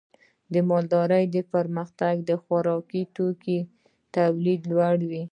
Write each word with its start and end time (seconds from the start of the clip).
د 0.53 0.55
مالدارۍ 0.69 1.25
پرمختګ 1.53 2.15
د 2.29 2.31
خوراکي 2.43 3.03
توکو 3.15 3.57
تولید 4.15 4.61
لوړوي. 4.71 5.23